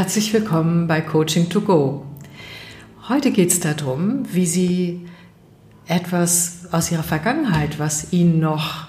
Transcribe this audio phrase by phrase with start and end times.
[0.00, 2.06] herzlich willkommen bei Coaching to Go.
[3.10, 5.06] Heute geht es darum, wie Sie
[5.86, 8.88] etwas aus Ihrer Vergangenheit, was Ihnen noch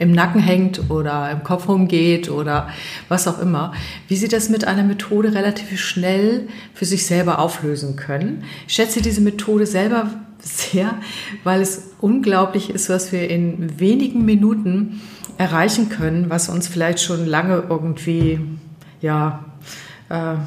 [0.00, 2.68] im Nacken hängt oder im Kopf rumgeht oder
[3.08, 3.72] was auch immer,
[4.08, 8.42] wie Sie das mit einer Methode relativ schnell für sich selber auflösen können.
[8.66, 10.10] Ich schätze diese Methode selber
[10.40, 10.96] sehr,
[11.44, 15.00] weil es unglaublich ist, was wir in wenigen Minuten
[15.38, 18.40] erreichen können, was uns vielleicht schon lange irgendwie
[19.00, 19.44] ja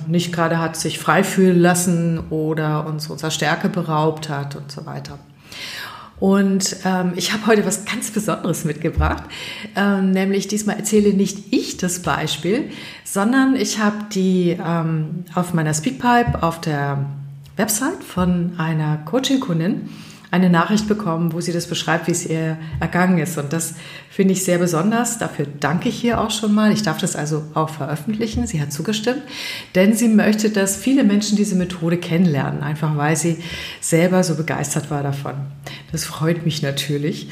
[0.08, 4.86] nicht gerade hat sich frei fühlen lassen oder uns unserer Stärke beraubt hat und so
[4.86, 5.20] weiter.
[6.20, 9.24] Und ähm, ich habe heute was ganz Besonderes mitgebracht,
[9.76, 12.70] ähm, nämlich diesmal erzähle nicht ich das Beispiel,
[13.04, 17.06] sondern ich habe die ähm, auf meiner Speakpipe auf der
[17.58, 19.90] Website von einer Coaching-Kundin
[20.34, 23.38] eine Nachricht bekommen, wo sie das beschreibt, wie es ihr ergangen ist.
[23.38, 23.76] Und das
[24.10, 25.20] finde ich sehr besonders.
[25.20, 26.72] Dafür danke ich hier auch schon mal.
[26.72, 28.48] Ich darf das also auch veröffentlichen.
[28.48, 29.22] Sie hat zugestimmt,
[29.76, 33.44] denn sie möchte, dass viele Menschen diese Methode kennenlernen, einfach weil sie
[33.80, 35.36] selber so begeistert war davon.
[35.92, 37.30] Das freut mich natürlich.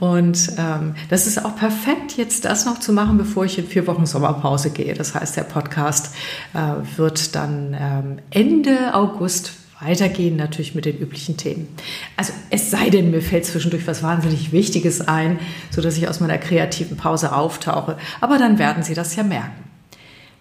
[0.00, 3.86] Und ähm, das ist auch perfekt, jetzt das noch zu machen, bevor ich in vier
[3.86, 4.94] Wochen Sommerpause gehe.
[4.94, 6.16] Das heißt, der Podcast
[6.52, 11.68] äh, wird dann ähm, Ende August weitergehen natürlich mit den üblichen Themen.
[12.16, 15.38] Also es sei denn, mir fällt zwischendurch was wahnsinnig Wichtiges ein,
[15.70, 17.96] so dass ich aus meiner kreativen Pause auftauche.
[18.20, 19.64] Aber dann werden Sie das ja merken.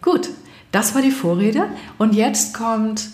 [0.01, 0.29] Gut,
[0.71, 1.65] das war die Vorrede
[1.97, 3.09] und jetzt kommt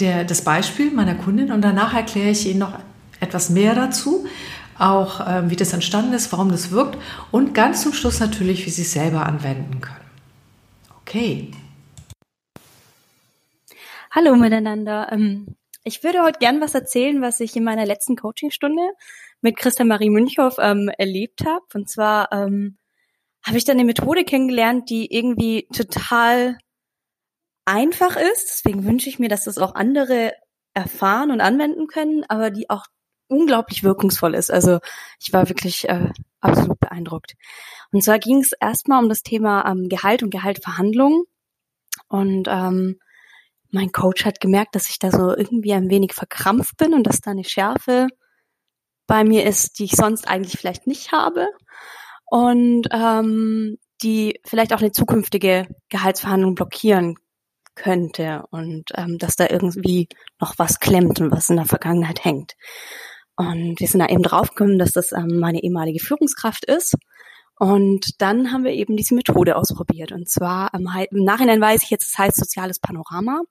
[0.00, 2.78] der, das Beispiel meiner Kundin und danach erkläre ich Ihnen noch
[3.20, 4.26] etwas mehr dazu,
[4.78, 6.98] auch äh, wie das entstanden ist, warum das wirkt
[7.30, 9.96] und ganz zum Schluss natürlich, wie Sie es selber anwenden können.
[11.02, 11.50] Okay.
[14.12, 15.06] Hallo miteinander.
[15.12, 18.82] Ähm, ich würde heute gern was erzählen, was ich in meiner letzten Coachingstunde
[19.40, 21.64] mit Christa Marie Münchhoff ähm, erlebt habe.
[21.74, 22.76] Und zwar ähm,
[23.46, 26.58] habe ich dann eine Methode kennengelernt, die irgendwie total
[27.64, 28.48] einfach ist.
[28.50, 30.32] Deswegen wünsche ich mir, dass das auch andere
[30.74, 32.86] erfahren und anwenden können, aber die auch
[33.28, 34.50] unglaublich wirkungsvoll ist.
[34.50, 34.80] Also
[35.20, 36.08] ich war wirklich äh,
[36.40, 37.36] absolut beeindruckt.
[37.92, 41.26] Und zwar ging es erstmal um das Thema ähm, Gehalt und Gehaltverhandlungen.
[42.08, 42.98] Und ähm,
[43.72, 47.20] mein Coach hat gemerkt, dass ich da so irgendwie ein wenig verkrampft bin und dass
[47.20, 48.08] da eine Schärfe
[49.06, 51.48] bei mir ist, die ich sonst eigentlich vielleicht nicht habe
[52.26, 57.16] und ähm, die vielleicht auch eine zukünftige Gehaltsverhandlung blockieren
[57.74, 60.08] könnte und ähm, dass da irgendwie
[60.40, 62.54] noch was klemmt und was in der Vergangenheit hängt.
[63.36, 66.94] Und wir sind da eben draufgekommen, dass das ähm, meine ehemalige Führungskraft ist.
[67.58, 70.12] Und dann haben wir eben diese Methode ausprobiert.
[70.12, 70.84] Und zwar im
[71.24, 73.42] Nachhinein weiß ich jetzt, es heißt soziales Panorama.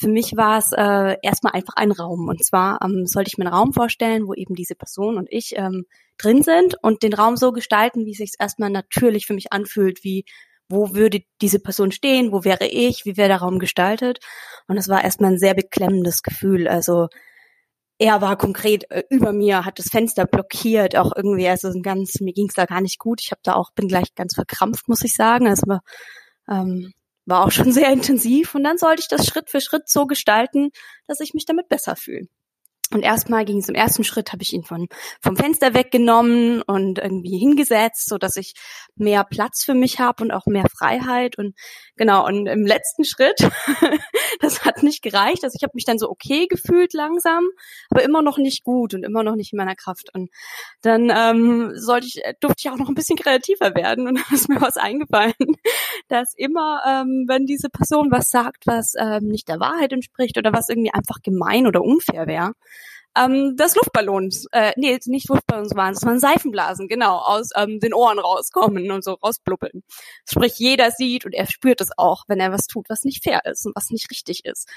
[0.00, 2.28] Für mich war es äh, erstmal einfach ein Raum.
[2.28, 5.52] Und zwar ähm, sollte ich mir einen Raum vorstellen, wo eben diese Person und ich
[5.56, 5.84] ähm,
[6.16, 10.02] drin sind und den Raum so gestalten, wie es sich erstmal natürlich für mich anfühlt,
[10.02, 10.24] wie
[10.70, 14.20] wo würde diese Person stehen, wo wäre ich, wie wäre der Raum gestaltet.
[14.68, 16.66] Und es war erstmal ein sehr beklemmendes Gefühl.
[16.68, 17.08] Also
[17.98, 22.32] er war konkret äh, über mir, hat das Fenster blockiert, auch irgendwie, also ganz, mir
[22.32, 23.20] ging es da gar nicht gut.
[23.22, 25.46] Ich habe da auch, bin gleich ganz verkrampft, muss ich sagen.
[25.46, 25.78] Also
[26.48, 26.92] ähm,
[27.30, 30.70] war auch schon sehr intensiv und dann sollte ich das Schritt für Schritt so gestalten,
[31.06, 32.28] dass ich mich damit besser fühle.
[32.92, 34.88] Und erstmal ging es im ersten Schritt, habe ich ihn von,
[35.22, 38.54] vom Fenster weggenommen und irgendwie hingesetzt, so dass ich
[38.96, 41.38] mehr Platz für mich habe und auch mehr Freiheit.
[41.38, 41.54] Und
[41.96, 43.38] genau, und im letzten Schritt,
[44.40, 45.44] das hat nicht gereicht.
[45.44, 47.44] Also ich habe mich dann so okay gefühlt langsam,
[47.90, 50.10] aber immer noch nicht gut und immer noch nicht in meiner Kraft.
[50.12, 50.30] Und
[50.82, 54.48] dann ähm, sollte ich, durfte ich auch noch ein bisschen kreativer werden und dann ist
[54.48, 55.34] mir was eingefallen,
[56.08, 60.52] dass immer, ähm, wenn diese Person was sagt, was ähm, nicht der Wahrheit entspricht oder
[60.52, 62.52] was irgendwie einfach gemein oder unfair wäre,
[63.16, 67.94] ähm, dass Luftballons, äh, nee, nicht Luftballons waren, es waren Seifenblasen, genau, aus ähm, den
[67.94, 69.82] Ohren rauskommen und so rausblubbeln.
[70.28, 73.44] Sprich, jeder sieht und er spürt es auch, wenn er was tut, was nicht fair
[73.44, 74.68] ist und was nicht richtig ist.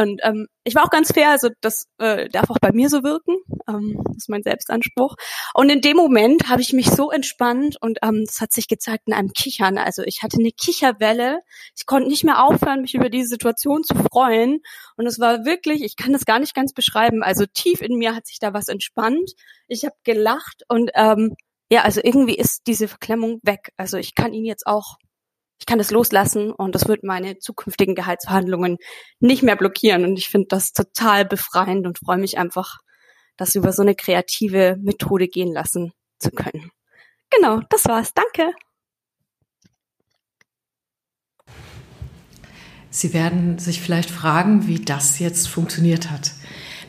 [0.00, 3.02] Und ähm, ich war auch ganz fair, also das äh, darf auch bei mir so
[3.02, 3.36] wirken.
[3.68, 5.16] Ähm, das ist mein Selbstanspruch.
[5.54, 9.04] Und in dem Moment habe ich mich so entspannt und ähm, das hat sich gezeigt
[9.06, 9.78] in einem Kichern.
[9.78, 11.40] Also ich hatte eine Kicherwelle.
[11.76, 14.60] Ich konnte nicht mehr aufhören, mich über diese Situation zu freuen.
[14.96, 17.22] Und es war wirklich, ich kann das gar nicht ganz beschreiben.
[17.22, 19.32] Also tief in mir hat sich da was entspannt.
[19.68, 21.34] Ich habe gelacht und ähm,
[21.70, 23.72] ja, also irgendwie ist diese Verklemmung weg.
[23.76, 24.96] Also ich kann ihn jetzt auch
[25.60, 28.78] ich kann das loslassen und das wird meine zukünftigen Gehaltsverhandlungen
[29.20, 30.04] nicht mehr blockieren.
[30.04, 32.78] Und ich finde das total befreiend und freue mich einfach,
[33.36, 36.70] das über so eine kreative Methode gehen lassen zu können.
[37.28, 38.12] Genau, das war's.
[38.14, 38.52] Danke.
[42.88, 46.32] Sie werden sich vielleicht fragen, wie das jetzt funktioniert hat.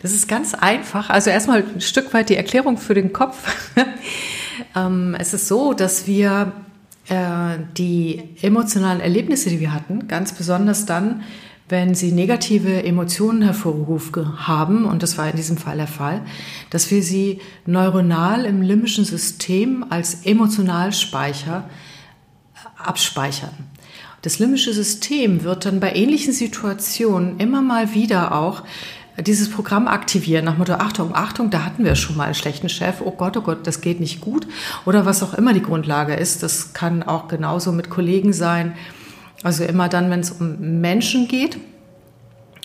[0.02, 1.10] Das ist ganz einfach.
[1.10, 3.54] Also erstmal ein Stück weit die Erklärung für den Kopf.
[4.76, 6.54] Ähm, es ist so, dass wir
[7.10, 11.24] die emotionalen Erlebnisse, die wir hatten, ganz besonders dann,
[11.68, 16.22] wenn sie negative Emotionen hervorgerufen haben, und das war in diesem Fall der Fall,
[16.70, 21.70] dass wir sie neuronal im limbischen System als Emotionalspeicher
[22.78, 23.54] abspeichern.
[24.22, 28.64] Das limbische System wird dann bei ähnlichen Situationen immer mal wieder auch
[29.24, 33.02] dieses Programm aktivieren, nach Motto, Achtung, Achtung, da hatten wir schon mal einen schlechten Chef,
[33.04, 34.48] oh Gott, oh Gott, das geht nicht gut.
[34.86, 38.74] Oder was auch immer die Grundlage ist, das kann auch genauso mit Kollegen sein.
[39.44, 41.58] Also immer dann, wenn es um Menschen geht,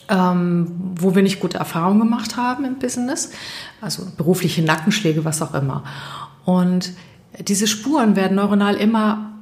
[0.08, 3.32] ähm, wo wir nicht gute Erfahrungen gemacht haben im Business,
[3.81, 5.85] also berufliche Nackenschläge, was auch immer.
[6.44, 6.93] Und
[7.41, 9.32] diese Spuren werden neuronal immer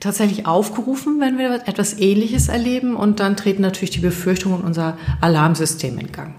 [0.00, 5.98] tatsächlich aufgerufen, wenn wir etwas Ähnliches erleben und dann treten natürlich die Befürchtungen unser Alarmsystem
[5.98, 6.34] in Gang.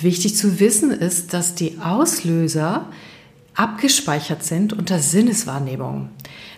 [0.00, 2.86] Wichtig zu wissen ist, dass die Auslöser
[3.54, 6.10] abgespeichert sind unter Sinneswahrnehmung.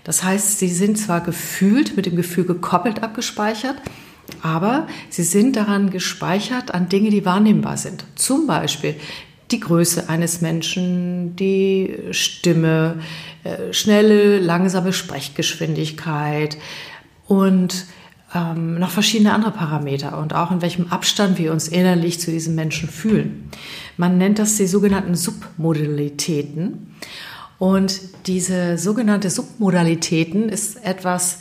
[0.05, 3.77] Das heißt, sie sind zwar gefühlt, mit dem Gefühl gekoppelt abgespeichert,
[4.43, 8.05] aber sie sind daran gespeichert an Dinge, die wahrnehmbar sind.
[8.15, 8.97] Zum Beispiel
[9.51, 13.01] die Größe eines Menschen, die Stimme,
[13.45, 16.57] äh, schnelle, langsame Sprechgeschwindigkeit
[17.29, 17.87] und
[18.35, 22.55] ähm, noch verschiedene andere Parameter und auch in welchem Abstand wir uns innerlich zu diesem
[22.55, 23.51] Menschen fühlen.
[23.97, 26.95] Man nennt das die sogenannten Submodalitäten.
[27.59, 31.39] Und diese sogenannte Submodalitäten ist etwas,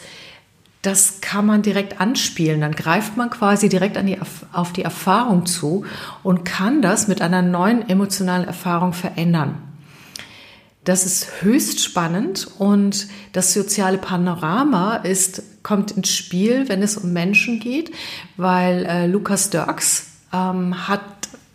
[0.82, 2.62] das kann man direkt anspielen.
[2.62, 4.18] Dann greift man quasi direkt an die,
[4.54, 5.84] auf die Erfahrung zu
[6.24, 9.58] und kann das mit einer neuen emotionalen Erfahrung verändern.
[10.86, 17.12] Das ist höchst spannend und das soziale Panorama ist, kommt ins Spiel, wenn es um
[17.12, 17.92] Menschen geht,
[18.38, 21.02] weil äh, Lukas Dirks ähm, hat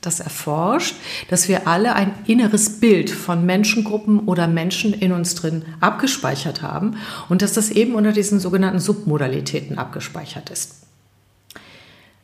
[0.01, 0.97] das erforscht,
[1.29, 6.97] dass wir alle ein inneres Bild von Menschengruppen oder Menschen in uns drin abgespeichert haben
[7.29, 10.90] und dass das eben unter diesen sogenannten Submodalitäten abgespeichert ist.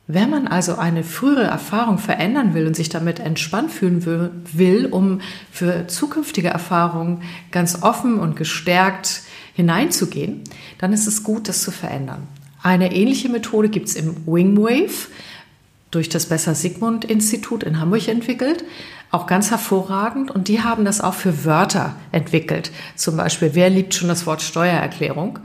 [0.08, 5.20] Wenn man also eine frühere Erfahrung verändern will und sich damit entspannt fühlen will, um
[5.50, 9.22] für zukünftige Erfahrungen ganz offen und gestärkt
[9.54, 10.42] hineinzugehen,
[10.78, 12.28] dann ist es gut, das zu verändern.
[12.62, 15.08] Eine ähnliche Methode gibt es im Wingwave
[15.90, 18.64] durch das Besser Sigmund Institut in Hamburg entwickelt.
[19.10, 20.30] Auch ganz hervorragend.
[20.30, 22.70] Und die haben das auch für Wörter entwickelt.
[22.96, 25.38] Zum Beispiel, wer liebt schon das Wort Steuererklärung?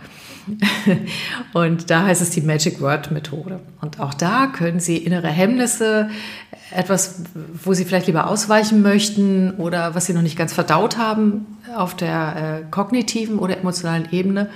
[1.54, 3.60] und da heißt es die Magic Word Methode.
[3.82, 6.10] Und auch da können Sie innere Hemmnisse,
[6.72, 7.24] etwas,
[7.64, 11.46] wo Sie vielleicht lieber ausweichen möchten oder was Sie noch nicht ganz verdaut haben
[11.76, 14.50] auf der äh, kognitiven oder emotionalen Ebene,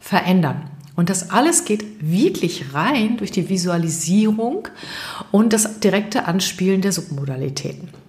[0.00, 0.68] verändern.
[0.94, 4.68] Und das alles geht wirklich rein durch die Visualisierung
[5.30, 8.01] und das direkte Anspielen der Submodalitäten.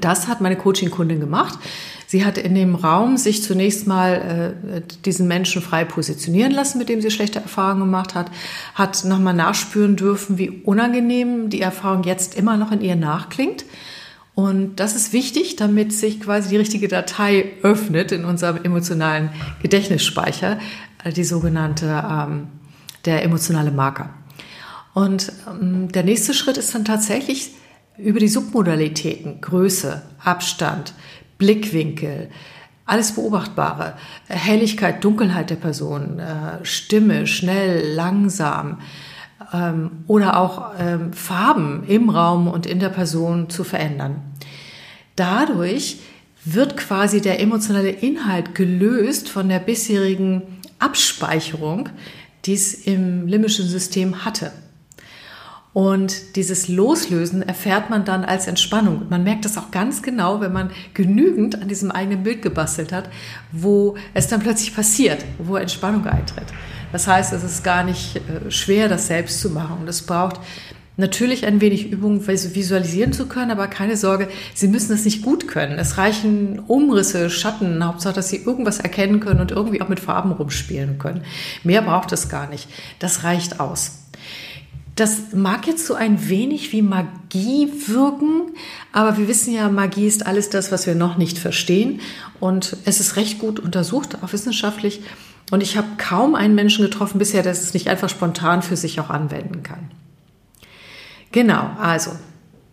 [0.00, 1.58] Das hat meine Coaching-Kundin gemacht.
[2.06, 6.88] Sie hat in dem Raum sich zunächst mal äh, diesen Menschen frei positionieren lassen, mit
[6.88, 8.30] dem sie schlechte Erfahrungen gemacht hat,
[8.74, 13.64] hat nochmal nachspüren dürfen, wie unangenehm die Erfahrung jetzt immer noch in ihr nachklingt.
[14.34, 19.30] Und das ist wichtig, damit sich quasi die richtige Datei öffnet in unserem emotionalen
[19.62, 20.58] Gedächtnisspeicher,
[21.04, 22.48] äh, die sogenannte, ähm,
[23.04, 24.10] der emotionale Marker.
[24.92, 27.52] Und ähm, der nächste Schritt ist dann tatsächlich
[27.96, 30.94] über die Submodalitäten, Größe, Abstand,
[31.38, 32.30] Blickwinkel,
[32.86, 33.94] alles Beobachtbare,
[34.28, 38.78] Helligkeit, Dunkelheit der Person, äh, Stimme, schnell, langsam
[39.52, 44.22] ähm, oder auch ähm, Farben im Raum und in der Person zu verändern.
[45.16, 45.98] Dadurch
[46.44, 50.42] wird quasi der emotionale Inhalt gelöst von der bisherigen
[50.78, 51.88] Abspeicherung,
[52.44, 54.52] die es im limbischen System hatte.
[55.74, 59.08] Und dieses Loslösen erfährt man dann als Entspannung.
[59.10, 63.10] Man merkt das auch ganz genau, wenn man genügend an diesem eigenen Bild gebastelt hat,
[63.50, 66.46] wo es dann plötzlich passiert, wo Entspannung eintritt.
[66.92, 69.78] Das heißt, es ist gar nicht äh, schwer, das selbst zu machen.
[69.80, 70.38] Und es braucht
[70.96, 75.48] natürlich ein wenig Übung, visualisieren zu können, aber keine Sorge, Sie müssen es nicht gut
[75.48, 75.80] können.
[75.80, 80.30] Es reichen Umrisse, Schatten, Hauptsache, dass Sie irgendwas erkennen können und irgendwie auch mit Farben
[80.30, 81.22] rumspielen können.
[81.64, 82.68] Mehr braucht es gar nicht.
[83.00, 84.03] Das reicht aus.
[84.96, 88.52] Das mag jetzt so ein wenig wie Magie wirken,
[88.92, 92.00] aber wir wissen ja, Magie ist alles das, was wir noch nicht verstehen.
[92.38, 95.02] Und es ist recht gut untersucht, auch wissenschaftlich.
[95.50, 99.00] Und ich habe kaum einen Menschen getroffen bisher, der es nicht einfach spontan für sich
[99.00, 99.90] auch anwenden kann.
[101.32, 102.12] Genau, also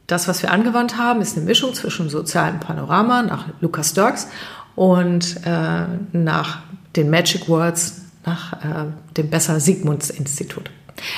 [0.06, 4.28] das, was wir angewandt haben, ist eine Mischung zwischen sozialem Panorama nach Lukas Dirks
[4.76, 6.60] und äh, nach
[6.96, 8.86] den Magic Words nach äh,
[9.18, 10.70] dem Besser Sigmunds Institut.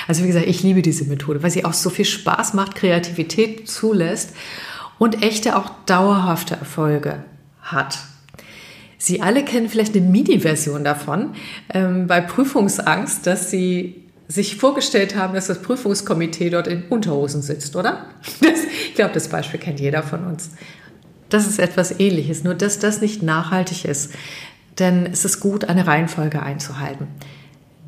[0.08, 3.70] Also wie gesagt, ich liebe diese Methode, weil sie auch so viel Spaß macht, Kreativität
[3.70, 4.34] zulässt
[5.00, 7.24] und echte auch dauerhafte Erfolge
[7.62, 8.00] hat.
[8.98, 11.34] Sie alle kennen vielleicht eine Mini-Version davon
[11.74, 17.75] ähm, bei Prüfungsangst, dass Sie sich vorgestellt haben, dass das Prüfungskomitee dort in Unterhosen sitzt,
[17.75, 18.06] oder?
[18.42, 20.52] Das, ich glaube, das Beispiel kennt jeder von uns.
[21.30, 24.13] Das ist etwas Ähnliches, nur dass das nicht nachhaltig ist.
[24.80, 27.08] Denn es ist gut, eine Reihenfolge einzuhalten.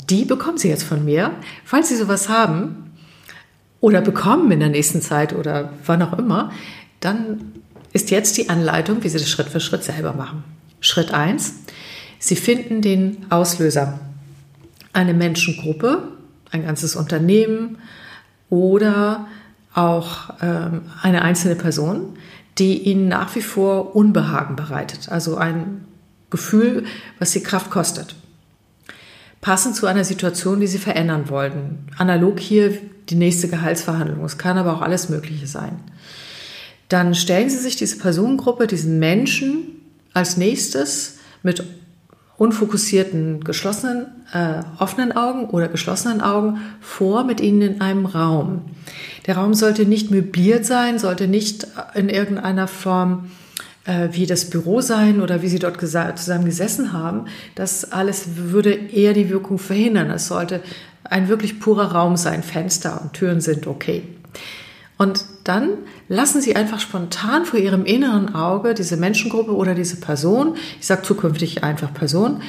[0.09, 1.31] Die bekommen Sie jetzt von mir.
[1.63, 2.91] Falls Sie sowas haben
[3.79, 6.51] oder bekommen in der nächsten Zeit oder wann auch immer,
[6.99, 7.53] dann
[7.93, 10.43] ist jetzt die Anleitung, wie Sie das Schritt für Schritt selber machen.
[10.79, 11.53] Schritt 1.
[12.19, 13.99] Sie finden den Auslöser.
[14.93, 16.03] Eine Menschengruppe,
[16.51, 17.77] ein ganzes Unternehmen
[18.49, 19.27] oder
[19.73, 22.17] auch ähm, eine einzelne Person,
[22.57, 25.09] die Ihnen nach wie vor Unbehagen bereitet.
[25.09, 25.85] Also ein
[26.29, 26.85] Gefühl,
[27.19, 28.15] was Sie Kraft kostet.
[29.45, 31.85] Passend zu einer Situation, die Sie verändern wollten.
[31.99, 34.25] Analog hier die nächste Gehaltsverhandlung.
[34.25, 35.77] Es kann aber auch alles Mögliche sein.
[36.89, 39.67] Dann stellen Sie sich diese Personengruppe, diesen Menschen
[40.15, 41.63] als nächstes mit
[42.37, 48.63] unfokussierten, geschlossenen, äh, offenen Augen oder geschlossenen Augen vor mit ihnen in einem Raum.
[49.27, 53.29] Der Raum sollte nicht möbliert sein, sollte nicht in irgendeiner Form
[54.11, 57.25] wie das Büro sein oder wie sie dort zusammen gesessen haben.
[57.53, 60.09] Das alles würde eher die Wirkung verhindern.
[60.09, 60.61] Es sollte
[61.03, 62.41] ein wirklich purer Raum sein.
[62.41, 64.03] Fenster und Türen sind okay.
[64.97, 65.69] Und dann
[66.07, 71.01] lassen Sie einfach spontan vor Ihrem inneren Auge diese Menschengruppe oder diese Person, ich sage
[71.01, 72.41] zukünftig einfach Person,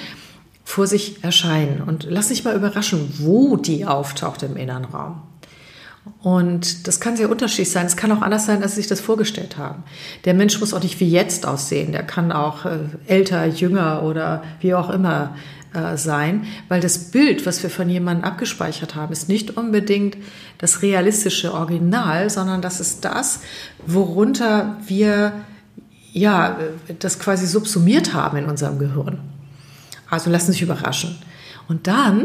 [0.64, 5.22] vor sich erscheinen und lassen sich mal überraschen, wo die auftaucht im inneren Raum.
[6.22, 7.86] Und das kann sehr unterschiedlich sein.
[7.86, 9.84] Es kann auch anders sein, als Sie sich das vorgestellt haben.
[10.24, 11.92] Der Mensch muss auch nicht wie jetzt aussehen.
[11.92, 15.36] Der kann auch äh, älter, jünger oder wie auch immer
[15.76, 20.16] äh, sein, weil das Bild, was wir von jemandem abgespeichert haben, ist nicht unbedingt
[20.58, 23.40] das realistische Original, sondern das ist das,
[23.86, 25.32] worunter wir
[26.12, 26.58] ja
[26.98, 29.18] das quasi subsumiert haben in unserem Gehirn.
[30.08, 31.18] Also lassen Sie sich überraschen.
[31.68, 32.24] Und dann,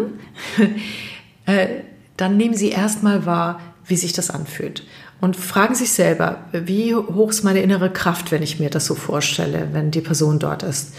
[1.46, 1.68] äh,
[2.16, 4.84] dann nehmen Sie erstmal wahr, wie sich das anfühlt.
[5.20, 8.96] Und fragen sich selber, wie hoch ist meine innere Kraft, wenn ich mir das so
[8.96, 10.94] vorstelle, wenn die Person dort ist?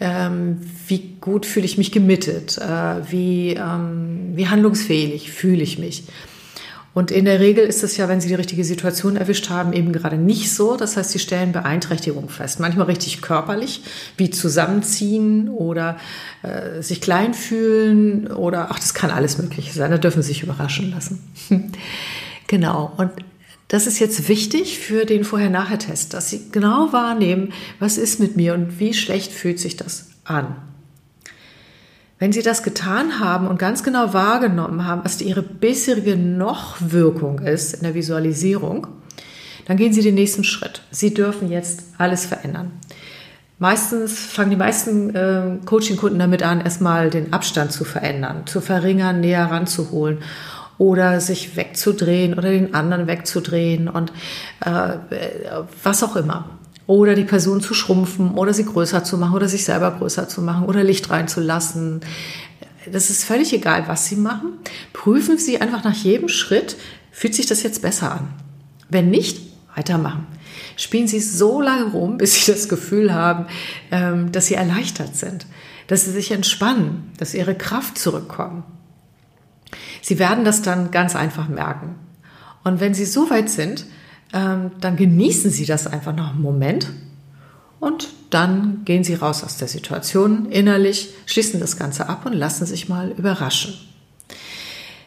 [0.00, 2.58] Ähm, wie gut fühle ich mich gemittet?
[2.58, 6.04] Äh, wie, ähm, wie handlungsfähig fühle ich mich?
[6.94, 9.92] Und in der Regel ist es ja, wenn Sie die richtige Situation erwischt haben, eben
[9.92, 10.76] gerade nicht so.
[10.76, 12.60] Das heißt, Sie stellen Beeinträchtigung fest.
[12.60, 13.82] Manchmal richtig körperlich,
[14.18, 15.96] wie zusammenziehen oder
[16.42, 19.90] äh, sich klein fühlen oder, ach, das kann alles Mögliche sein.
[19.90, 21.20] Da dürfen Sie sich überraschen lassen.
[22.46, 22.92] genau.
[22.98, 23.10] Und
[23.68, 28.52] das ist jetzt wichtig für den Vorher-Nachher-Test, dass Sie genau wahrnehmen, was ist mit mir
[28.52, 30.56] und wie schlecht fühlt sich das an.
[32.22, 37.74] Wenn Sie das getan haben und ganz genau wahrgenommen haben, was Ihre bisherige Noch-Wirkung ist
[37.74, 38.86] in der Visualisierung,
[39.66, 40.82] dann gehen Sie den nächsten Schritt.
[40.92, 42.70] Sie dürfen jetzt alles verändern.
[43.58, 49.18] Meistens fangen die meisten äh, Coaching-Kunden damit an, erstmal den Abstand zu verändern, zu verringern,
[49.18, 50.18] näher ranzuholen
[50.78, 54.12] oder sich wegzudrehen oder den anderen wegzudrehen und
[54.60, 54.92] äh,
[55.82, 56.44] was auch immer.
[56.86, 60.42] Oder die Person zu schrumpfen oder sie größer zu machen oder sich selber größer zu
[60.42, 62.00] machen oder Licht reinzulassen.
[62.90, 64.54] Das ist völlig egal, was Sie machen.
[64.92, 66.76] Prüfen Sie einfach nach jedem Schritt,
[67.12, 68.28] fühlt sich das jetzt besser an.
[68.88, 69.40] Wenn nicht,
[69.74, 70.26] weitermachen.
[70.76, 73.46] Spielen Sie so lange rum, bis Sie das Gefühl haben,
[73.90, 75.46] ähm, dass Sie erleichtert sind,
[75.86, 78.64] dass Sie sich entspannen, dass Ihre Kraft zurückkommt.
[80.00, 81.94] Sie werden das dann ganz einfach merken.
[82.64, 83.86] Und wenn Sie so weit sind,
[84.32, 86.88] ähm, dann genießen Sie das einfach noch einen Moment
[87.80, 92.64] und dann gehen Sie raus aus der Situation innerlich, schließen das Ganze ab und lassen
[92.64, 93.74] sich mal überraschen.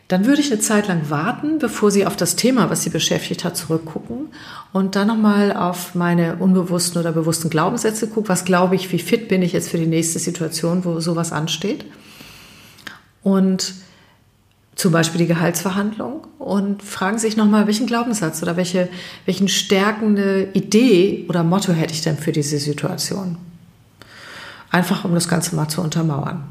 [0.07, 3.43] Dann würde ich eine Zeit lang warten, bevor Sie auf das Thema, was Sie beschäftigt
[3.43, 4.27] hat, zurückgucken
[4.71, 8.29] und dann nochmal auf meine unbewussten oder bewussten Glaubenssätze gucken.
[8.29, 11.85] Was glaube ich, wie fit bin ich jetzt für die nächste Situation, wo sowas ansteht?
[13.23, 13.73] Und
[14.75, 18.89] zum Beispiel die Gehaltsverhandlung und fragen sich nochmal, welchen Glaubenssatz oder welche,
[19.25, 23.37] welchen stärkende Idee oder Motto hätte ich denn für diese Situation?
[24.69, 26.43] Einfach um das Ganze mal zu untermauern.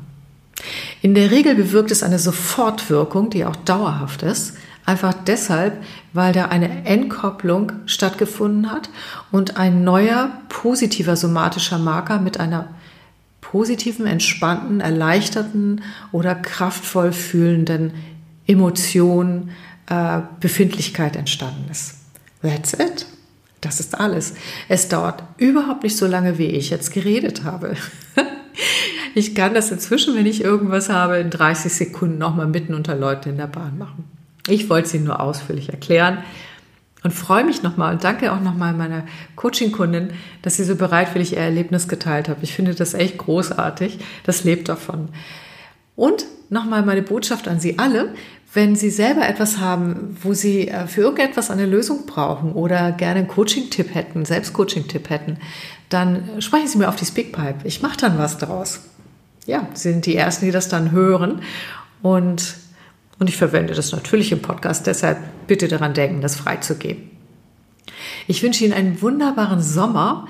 [1.02, 4.54] In der Regel bewirkt es eine Sofortwirkung, die auch dauerhaft ist,
[4.86, 5.82] einfach deshalb,
[6.14, 8.88] weil da eine Entkopplung stattgefunden hat
[9.30, 12.68] und ein neuer positiver somatischer Marker mit einer
[13.42, 17.92] positiven, entspannten, erleichterten oder kraftvoll fühlenden
[18.46, 19.50] Emotion,
[19.88, 21.96] äh, Befindlichkeit entstanden ist.
[22.42, 23.06] That's it.
[23.60, 24.34] Das ist alles.
[24.68, 27.76] Es dauert überhaupt nicht so lange, wie ich jetzt geredet habe.
[29.14, 33.30] ich kann das inzwischen, wenn ich irgendwas habe, in 30 Sekunden nochmal mitten unter Leuten
[33.30, 34.04] in der Bahn machen.
[34.46, 36.18] Ich wollte Ihnen nur ausführlich erklären.
[37.02, 39.04] und freue mich nochmal und danke auch nochmal meiner
[39.36, 40.10] Coaching-Kundin,
[40.40, 42.38] dass sie so bereitwillig ihr Erlebnis geteilt hat.
[42.42, 43.98] Ich finde das echt großartig.
[44.24, 45.08] Das lebt davon.
[45.96, 48.14] Und nochmal meine Botschaft an Sie alle.
[48.52, 53.20] Wenn Sie selber etwas haben, wo Sie äh, für irgendetwas eine Lösung brauchen oder gerne
[53.20, 55.38] einen Coaching-Tipp hätten, Selbstcoaching-Tipp hätten,
[55.88, 57.66] dann sprechen Sie mir auf die Speakpipe.
[57.66, 58.80] Ich mache dann was draus.
[59.46, 61.42] Ja, Sie sind die Ersten, die das dann hören.
[62.00, 62.54] Und,
[63.18, 67.10] und ich verwende das natürlich im Podcast, deshalb bitte daran denken, das freizugeben.
[68.26, 70.28] Ich wünsche Ihnen einen wunderbaren Sommer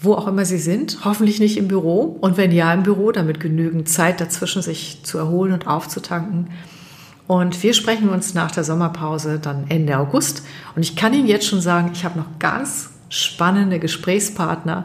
[0.00, 3.38] wo auch immer Sie sind, hoffentlich nicht im Büro und wenn ja im Büro, damit
[3.38, 6.48] genügend Zeit dazwischen, sich zu erholen und aufzutanken.
[7.26, 10.42] Und wir sprechen uns nach der Sommerpause dann Ende August.
[10.74, 14.84] Und ich kann Ihnen jetzt schon sagen, ich habe noch ganz spannende Gesprächspartner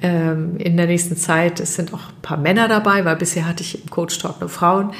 [0.00, 1.60] ähm, in der nächsten Zeit.
[1.60, 4.48] Es sind auch ein paar Männer dabei, weil bisher hatte ich im Coach Talk nur
[4.48, 4.92] Frauen.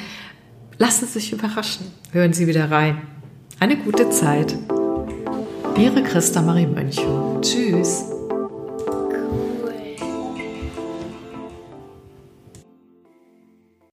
[0.77, 1.87] Lassen Sie sich überraschen.
[2.11, 3.01] Hören Sie wieder rein.
[3.59, 4.55] Eine gute Zeit.
[5.77, 7.01] Ihre Christa Marie Mönch.
[7.41, 8.12] Tschüss.